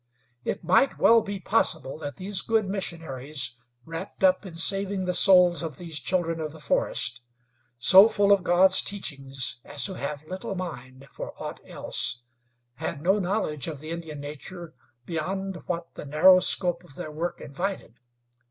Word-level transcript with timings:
It 0.43 0.63
might 0.63 0.97
well 0.97 1.21
be 1.21 1.39
possible 1.39 1.99
that 1.99 2.15
these 2.15 2.41
good 2.41 2.65
missionaries, 2.65 3.51
wrapped 3.85 4.23
up 4.23 4.47
in 4.47 4.55
saving 4.55 5.05
the 5.05 5.13
souls 5.13 5.61
of 5.61 5.77
these 5.77 5.99
children 5.99 6.39
of 6.39 6.53
the 6.53 6.59
forest, 6.59 7.21
so 7.77 8.07
full 8.07 8.31
of 8.31 8.41
God's 8.43 8.81
teachings 8.81 9.57
as 9.63 9.83
to 9.85 9.93
have 9.93 10.25
little 10.25 10.55
mind 10.55 11.07
for 11.11 11.35
aught 11.37 11.59
else, 11.67 12.23
had 12.77 13.03
no 13.03 13.19
knowledge 13.19 13.67
of 13.67 13.79
the 13.79 13.91
Indian 13.91 14.19
nature 14.21 14.73
beyond 15.05 15.57
what 15.67 15.93
the 15.93 16.05
narrow 16.07 16.39
scope 16.39 16.83
of 16.83 16.95
their 16.95 17.11
work 17.11 17.39
invited. 17.39 17.99